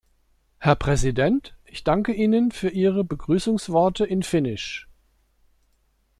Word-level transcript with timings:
Herr 0.57 0.75
Präsident, 0.75 1.55
ich 1.63 1.83
danke 1.83 2.11
Ihnen 2.11 2.49
für 2.51 2.69
ihre 2.69 3.03
Begrüßungsworte 3.03 4.03
in 4.03 4.23
Finnisch. 4.23 4.87